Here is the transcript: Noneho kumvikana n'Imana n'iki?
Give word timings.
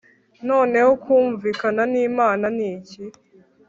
Noneho 0.49 0.91
kumvikana 1.03 1.83
n'Imana 1.91 2.45
n'iki? 2.57 3.03